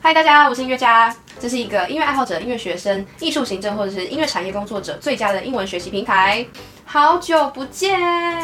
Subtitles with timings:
[0.00, 6.44] 嗨，大家，我是音乐家，这是一个音乐爱好者、音乐学生、艺术行政或者是音乐产业工作者最佳的英文学习平台。
[6.84, 7.98] 好久不见，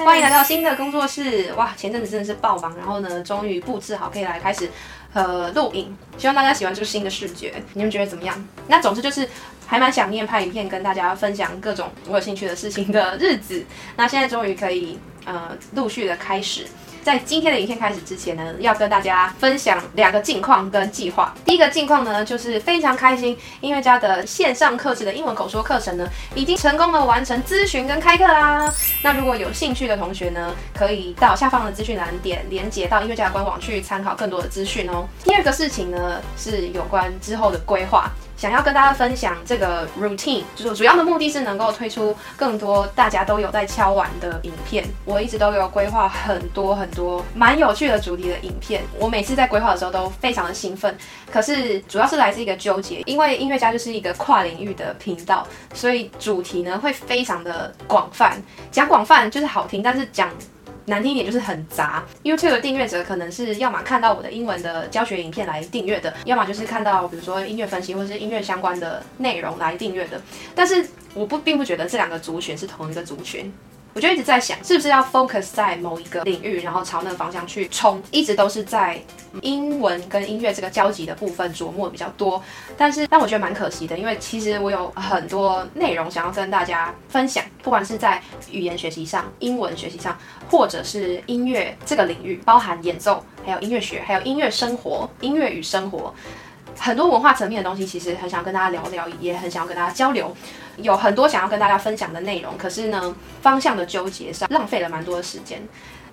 [0.07, 1.53] 欢迎来到新的工作室。
[1.55, 4.71] 哇，前阵子真的是爆忙，然后呢，终于布置好，可以来开始
[5.13, 5.95] 呃录影。
[6.17, 8.49] 希望大家喜欢这个新的视觉，你们觉得怎么样？
[8.69, 9.29] 那总之就是
[9.67, 13.63] 还蛮想念拍影片，跟大家分享各种我有兴趣的事情的日子。
[13.97, 16.65] 那现在终于可以呃陆续的开始。
[17.09, 21.35] 在今天的影片开始之前呢，要跟大家分享两个近况跟计划。
[21.43, 28.71] 第一个近况呢，就是非常开心，音乐家的线上课程的英文口说课程呢，已经成功的完成咨询跟开课啦。
[29.03, 35.09] 那如果有兴趣的同学呢，可以到下方的资讯栏点连接到音乐家的官网去参考更多的资讯哦。
[35.25, 38.13] 第二个事情呢，是有关之后的规划。
[38.39, 44.87] 想要跟大家分享这个 routine，就是主要的目的是能够推出更多大家都有在敲碗的影片。
[45.05, 50.97] 我一直都有规划很多很多蛮有趣的主题的影片，我每次在规划的时候都非常的兴奋。
[51.33, 58.41] 可是主要是来自一个纠结，因为音乐家就是一个跨领域的频道，所以主题呢会非常的广泛。
[58.71, 60.31] 讲广泛就是好听，但是讲
[60.89, 62.05] 难听一点就是很杂。
[62.25, 70.21] YouTube 的订阅者可能是要么看到我的英文的教学影片来订阅的，要么就是看到比如说音乐分析或是音乐相关的内容来订阅的。
[70.55, 73.53] 但是我不并不觉得这两个族群是同一个族群。
[73.99, 78.97] 我就一直在想，是不是要 focus 在某一个领域，然后朝那个方向去冲，一直都是在
[79.43, 82.41] 英文跟音乐这个交集的部分琢磨比较多。
[82.77, 88.23] 但是，但我觉得蛮可惜的，因为其实我有很多内容想要跟大家分享，不管是在
[88.53, 90.17] 语言学习上、英文学习上，
[90.49, 96.15] 或者是音乐这个领域，包含演奏，还有音乐学，还有音乐生活、音乐与生活。
[96.79, 100.35] 很多文化层面的东西，其实很想跟大家聊聊，也很想要跟大家交流，
[100.77, 102.57] 有很多想要跟大家分享的内容。
[102.57, 105.61] 可是呢，方向的纠结上浪费了蛮多的时间，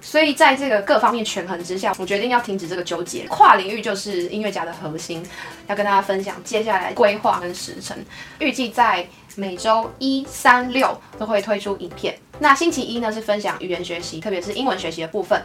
[0.02, 3.26] 所以在这个各方面权衡之下，我决定要停止这个纠结。
[3.28, 5.26] 跨领域就是音乐家的核心，
[5.68, 7.98] 要跟大家分享接下来规划跟时程，
[8.40, 12.18] 预计在每周一、三、六都会推出影片。
[12.40, 15.42] 那星期一呢，是分享语言学习，特别是英文学习的部分。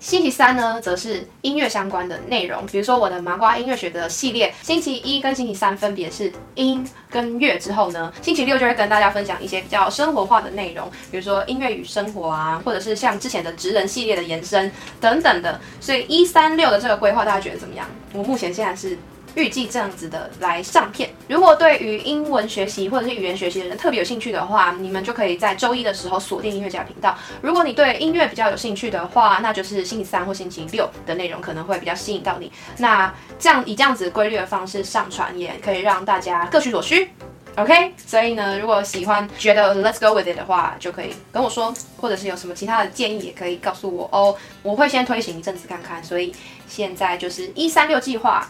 [0.00, 4.52] 星期三呢，则是音乐相关的内容，比如说我的麻瓜音乐学的系列。
[4.62, 15.60] 星期一跟星期三分别是音跟乐，之后呢，星期六就会跟大家分享一些比较生活化的内容，比如说音乐与生活啊，或者是像之前的职人系列的延伸等等的。
[15.80, 17.86] 所以一三六的这个规划，大家觉得怎么样？
[18.12, 18.98] 我目前现在是。
[19.34, 21.10] 预计这样子的来上片。
[21.28, 27.16] 如果对于英文学习或者是语言学习的人特别有兴趣的话，你们就可以在周一的时候锁定音乐家频道。
[27.40, 32.50] 如果你对音乐比较有兴趣的话，那就是星期三或星期六的内容可能会比较吸引到你。
[32.78, 37.10] 那这样以这样子规律的方式上传，也可以让大家各取所需。
[37.56, 44.36] OK，所以呢，如果喜欢觉得 Let's go with it 的话，就可以跟我说，或者是有什么其他的建议，也可以告诉我哦。
[44.62, 46.02] 我会先推行一阵子看看。
[46.02, 46.34] 所以
[46.66, 48.48] 现在就是一三六计划。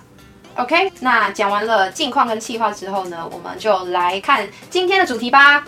[0.57, 5.65] OK，那讲完了近况跟计划之后呢，我们就来看今天的主题吧。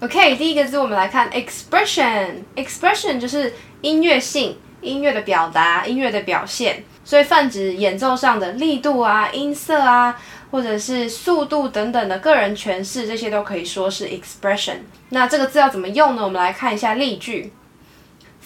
[0.00, 14.80] OK，第一个字我们来看 expression，expression 就是音乐性、音乐的表达、音乐的表现，所以泛指演奏上的力度啊、音色啊，或者是速度等等的个人诠释，这些都可以说是 expression。
[15.08, 16.22] 那这个字要怎么用呢？
[16.22, 17.54] 我们来看一下例句。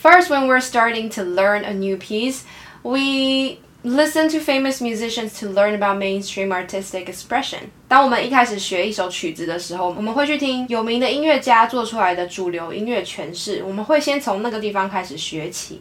[0.00, 2.42] First, when we're starting to learn a new piece,
[2.82, 7.60] we Listen to famous musicians to learn about mainstream artistic expression。
[7.88, 13.64] 当我们一开始学一首曲子的时候，我们会去听有名的音乐家做出来的主流音乐诠释。
[13.66, 15.80] 我们会先从那个地方开始学起。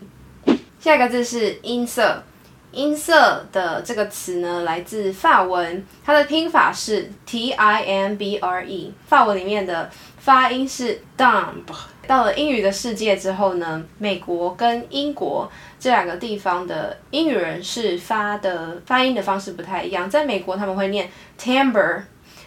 [0.80, 2.24] 下一个字是音色，
[2.72, 11.66] 音色的这个词呢，来自法文，它的拼法是 T I M B R E，法文里面的发音是 dumb。
[12.10, 15.48] 到了英语的世界之后呢，美国跟英国
[15.80, 20.10] 这两个地方的英语人士发的发音的方式不太一样。
[20.10, 21.08] 在美国他们会念
[21.40, 22.02] timbre，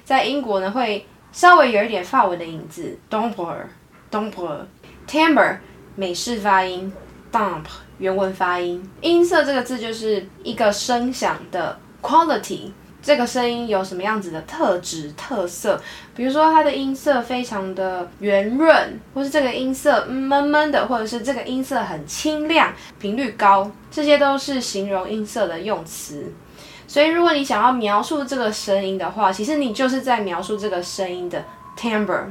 [0.05, 5.59] 在英国呢会稍微有一点法文的影子 timbre，timbre，timbre
[5.95, 6.93] 美式发音
[7.31, 7.67] dump
[7.99, 8.91] 原文发音。
[9.01, 12.73] 音色这个字就是一个声响的 quality。
[13.03, 15.83] 这个声音有什么样子的特质特色？
[16.15, 26.33] 比如说它的音色非常的圆润，或是这个音色闷闷的，或者是这个音色很清亮，频率高，这些都是形容音色的用词。
[26.87, 31.45] 所以如果你想要描述这个声音的话，其实你就是在描述这个声音的
[31.77, 32.27] timbre。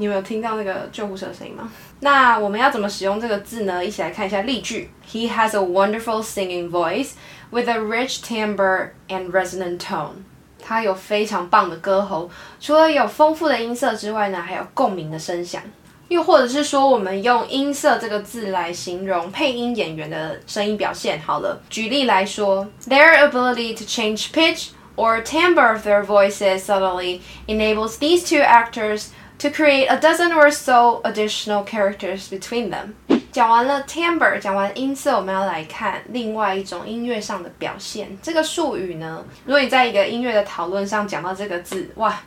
[0.00, 1.70] 你有没有听到那个救护车的声音吗？
[2.00, 3.84] 那我们要怎么使用这个字呢？
[3.84, 7.10] 一起来看一下例句：He has a wonderful singing voice.
[7.50, 10.22] With a rich timbre and resonant tone，
[10.58, 15.60] 他有非常棒的歌喉，除了有丰富的音色之外呢，还有共鸣的声响。
[16.08, 21.20] 又或者是说，我们用音色这个字来形容配音演员的声音表现。
[21.20, 29.08] 好了，举例来说，Their ability to change pitch or timbre of their voices subtly enables these two actors
[29.40, 32.92] to create a dozen or so additional characters between them。
[33.32, 38.16] 讲完了 timbre，讲完音色，我们要来看另外一种音乐上的表现。
[38.22, 42.20] 这个术语呢，如果你在一个音乐的讨论上讲到这个字，哇！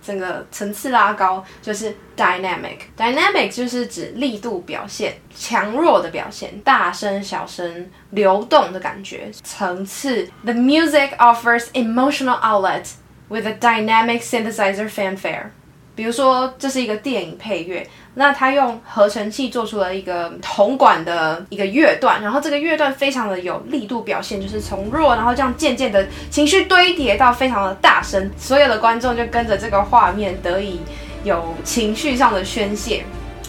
[0.00, 2.78] 整个层次拉高，就是 dynamic。
[2.96, 9.30] dynamic 就是指力度表现、强弱的表现、大声、小声、流动的感觉。
[9.44, 12.86] 层次，the music offers emotional outlet
[13.28, 15.50] with a dynamic synthesizer fanfare。
[15.98, 17.84] 比如说，这是一个电影配乐，
[18.14, 30.78] 那他用合成器做出了一个铜管的一个乐段，然后这个乐段非常的有力度表现，就是从弱，然后这样渐渐的情绪堆叠到非常的大声，所有的观众就跟着这个画面得以
[31.24, 33.02] 有情绪上的宣泄。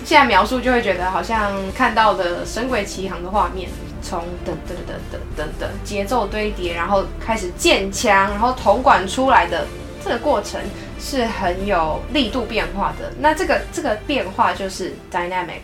[0.04, 3.70] 现在描述就会觉得好像看到的《神鬼奇航》的画面，
[4.02, 9.68] 从噔噔噔噔噔噔节奏堆叠，然后开始渐强，然后铜管出来的
[10.04, 10.60] 这个过程。
[11.00, 15.62] 是很有力度变化的，那这个这个变化就是 dynamic。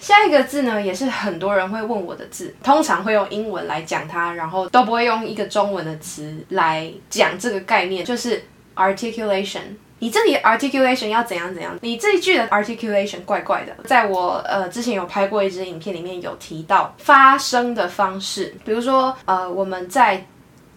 [0.00, 8.42] 下一个字呢，也是很多人会问我的字，通常会用英文来讲它，然后都不会用一个中文的词来讲这个概念，就是
[8.74, 9.60] articulation。
[9.98, 11.78] 你这里 articulation 要怎样怎样？
[11.82, 13.76] 你这一句的 articulation 怪怪的。
[13.84, 20.24] 在我呃之前有拍过一支影片里面有提到发声的方式，比如说呃我们在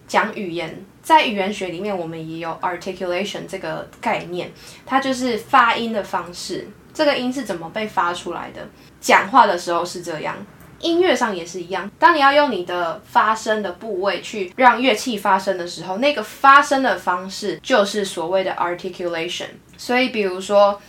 [0.06, 0.84] 讲语言。
[1.02, 4.50] 在语言学里面，我们也有 articulation 这个概念，
[4.86, 6.66] 它就是发音的方式。
[6.94, 8.66] 这个音是怎么被发出来的？
[9.02, 10.34] 讲话的时候是这样，
[10.78, 11.90] 音乐上也是一样。
[11.98, 19.48] 当你要用你的发声的部位去让乐器发声的时候，那个发声的方式就是所谓的 articulation。
[19.76, 20.80] 所以，比如说，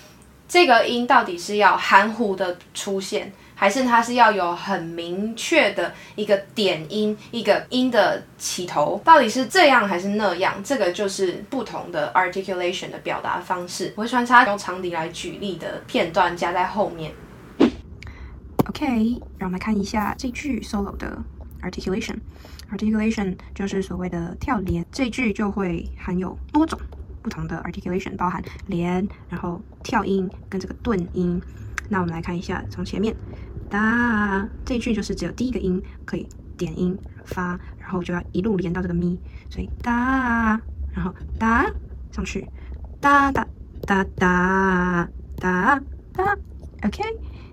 [0.47, 3.33] 这个音到底是要含糊的出现？
[3.55, 10.53] 还是它是要有很明确的一个点音，一个音的起头，到底是这样还是那样？
[10.63, 13.93] 这个就是不同的 articulation 的表达方式。
[13.95, 17.13] 我会穿插用长笛来举例的片段加在后面。
[18.67, 18.85] OK，
[19.37, 21.17] 让我们来看一下这句 solo 的
[21.61, 22.17] articulation。
[22.73, 26.77] articulation 就是所谓的跳连，这句就会含有多种
[27.21, 31.41] 不同的 articulation，包含连，然后跳音跟这个顿音。
[31.89, 33.15] 那我们来看一下，从前面。
[33.67, 36.95] 哒这一句就是只有第一个音可以点音
[37.25, 40.61] 发，然后就要一路连到这个咪，所以哒，
[40.93, 41.65] 然后哒
[42.11, 42.47] 上去，
[43.01, 43.45] 哒哒
[43.81, 45.81] 哒哒哒
[46.13, 46.37] 哒
[46.83, 47.03] ，OK，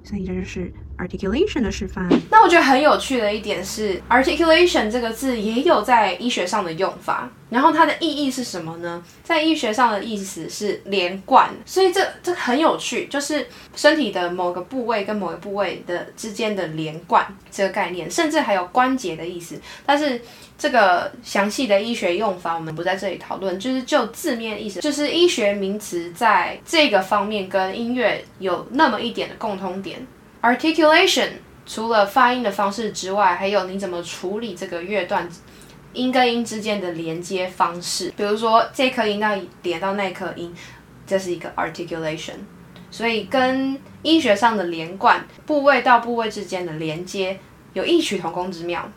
[0.04, 2.08] 所以这就是 articulation 的示范。
[2.30, 7.30] 那我觉得很有趣的一点是，articulation 这个字也有在医学上的用法。
[7.50, 9.04] 然后它的意义是什么呢？
[9.22, 13.46] 在医学上的意思是连贯，所以这这很有趣，就是
[13.76, 19.60] 身体的某个部位跟某个部位的之间的连贯这个概念，甚至还有关节的意思。
[19.84, 20.18] 但是
[20.56, 30.06] 这个详细的医学用法我们不在这里讨论，就是就字面意思，就是医学名词在这个方面跟音乐有那么一点的共通点。
[30.42, 31.28] Articulation
[31.64, 35.28] 除了发音的方式之外，还有你怎么处理这个乐段。
[35.92, 39.28] 音跟音之间的连接方式，比如说这颗音到
[39.62, 40.52] 连到那颗音，
[41.06, 42.32] 这是一个 articulation。
[42.90, 47.38] 所以跟医学上的连贯，部位到部位之间的连接
[47.74, 48.90] 有异曲同工之妙，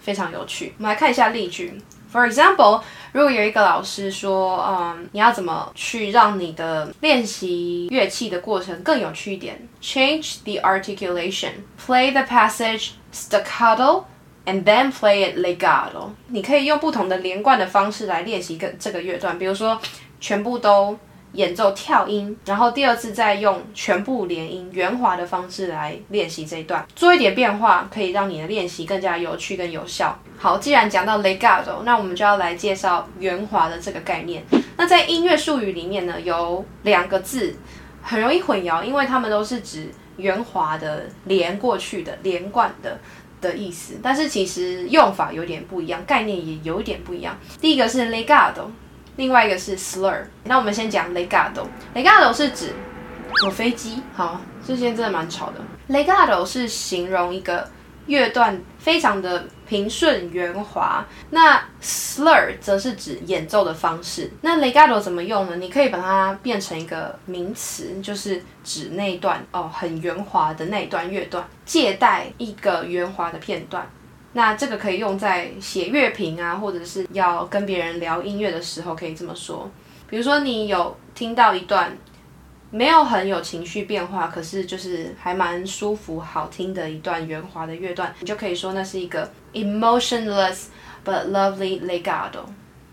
[0.00, 0.74] 非常有趣。
[0.78, 1.80] 我们来看一下例句。
[2.14, 2.80] For example，
[3.10, 11.50] 如果有一个老师说，嗯，你要怎么去让你的练习乐器的过程更有趣一点？Change the articulation.
[11.84, 14.04] Play the passage staccato.
[14.46, 16.10] And then play it legato。
[16.28, 19.80] 你可以用不同的连贯的方式来练习个这个乐段，比如说
[20.20, 20.96] 全部都
[21.34, 30.18] 演奏跳音，然后第二次再用全部连音圆滑的方式来练习这一段，做一点变化，可以让你的练习更加有趣、跟有效。
[30.38, 34.42] 好，既然讲到 legato，那我们就要来介绍圆滑的这个概念。
[34.76, 37.54] 那在音乐术语里面呢，有两个字
[38.02, 42.98] 很容易混淆，因为它们都是指圆滑的、连过去的、连贯的。
[43.40, 47.38] 的意思，但是其实用法有点不一样，概念也有点不一样。
[47.60, 48.62] 第一个是 legato，
[49.16, 50.24] 另外一个是 slur。
[50.44, 51.66] 那我们先讲 legato。
[51.94, 52.72] legato 是指
[53.44, 55.60] 有飞机，好，这些真的蛮吵的。
[55.88, 57.68] legato 是形容一个。
[58.06, 64.30] 乐段非常的平顺圆滑，那 slur 则是指演奏的方式。
[64.42, 65.56] 那 legato 怎么用呢？
[65.56, 73.88] 你可以把它变成一个名词，就是指那一段哦很圆滑的那一段乐段，借代一个圆滑的片段。
[74.34, 79.70] 那这个可以用在写乐评啊，或者是要跟别人聊音乐的时候，可以这么说。
[80.08, 81.96] 比如说你有听到一段
[82.70, 90.64] 没有很有情绪变化，可是就是还蛮舒服、好听的一段圆滑的乐段，你就可以说那是一个 emotionless
[91.04, 92.40] but lovely legato，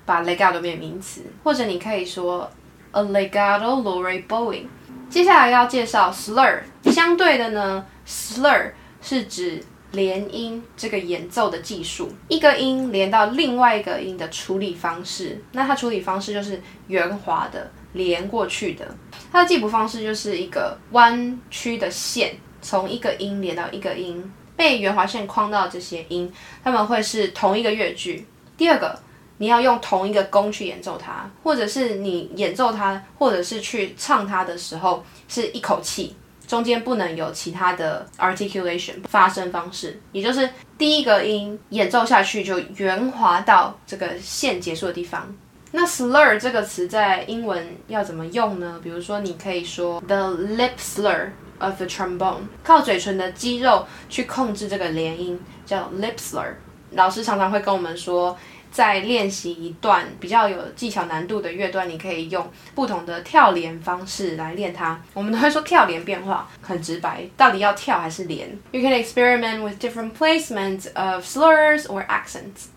[0.06, 2.50] 把 legato 变名词，或者你可以说
[2.92, 4.66] a legato Lori bowing。
[5.10, 8.72] 接下来要介绍 slur，相对的呢，slur
[9.02, 17.72] 是指连音这个演奏的技术，一个音连到另外一个音的处理方式，那它处理方式就是圆滑的。
[17.94, 18.88] 连过去的，
[19.34, 26.32] 它的记谱方式就是一个弯曲的线，从一个音连到一个音，被圆滑线框到这些音，
[26.64, 28.26] 它们会是同一个乐句。
[28.56, 28.98] 第二个，
[29.40, 36.16] 你要用同一个弓去演奏它，或者是你演奏它，或者是去唱它的时候，是一口气，
[36.52, 45.34] 中间不能有其他的 articulation 发声方式，也就是第一个音演奏下去就圆滑到这个线结束的地方。
[45.72, 48.78] 那 slur 这个词在英文要怎么用呢？
[48.84, 51.30] 比如说，你可以说 the lip slur
[51.60, 56.54] of the trombone，靠嘴唇的肌肉去控制这个连音，叫 lip slur。
[56.92, 58.38] 老师常常会跟我们说，
[58.72, 65.00] 在练习一段比较有技巧难度的乐段，你可以用不同的跳连方式来练它。
[65.14, 72.68] 我们都会说跳连变化，很直白，到底要跳还是连？You can experiment with different placements of slurs or accents.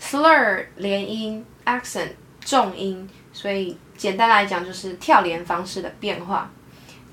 [0.00, 2.10] Slur 连音，accent
[2.44, 6.50] 重音，所以简单来讲就是跳连方式的变化。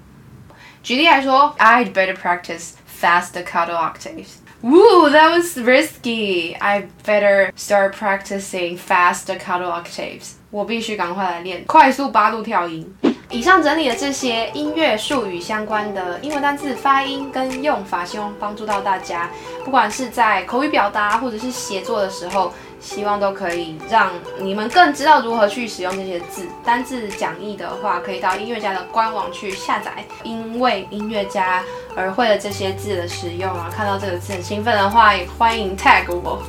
[0.83, 2.71] 举例来说，I'd better practice
[3.01, 4.39] fast staccato octaves.
[4.63, 6.57] Woo, that was risky.
[6.59, 10.33] I'd better start practicing fast staccato octaves.
[10.51, 12.97] 我必须赶快来练快速八度跳音。
[13.29, 19.31] 以上整理的这些音乐术语相关的英文单字发音跟用法，希望帮助到大家，
[19.65, 24.11] 不管是在口语表达或者是写作的时候，希望都可以让
[24.41, 26.47] 你们更知道如何去使用这些字。
[26.65, 30.05] 单字讲义的话，可以到音乐家的官网去下载。
[30.25, 31.62] 因为音乐家
[31.97, 36.43] 而会了这些字的使用啊，看到这个字很兴奋的话，也欢迎 tag 我，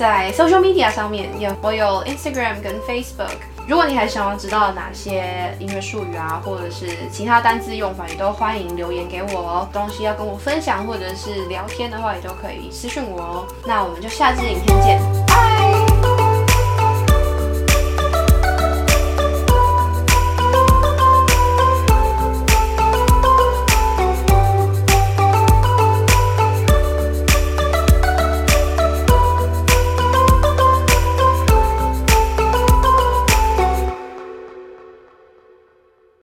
[0.00, 3.36] 在 social media 上面有我有 Instagram 跟 Facebook。
[3.68, 9.68] 如果你还想要知道哪些音乐术语啊，或者是其他单字用法，也都欢迎留言给我哦。
[9.70, 13.46] 东西要跟我分享或者是聊天的话，也都可以私讯我哦。
[13.66, 15.89] 那我们就下支影片见。